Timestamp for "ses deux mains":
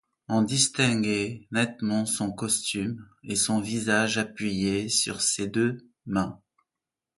5.21-6.41